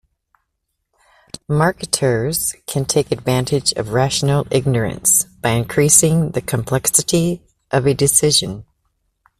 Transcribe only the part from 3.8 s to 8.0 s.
rational ignorance by increasing the complexity of a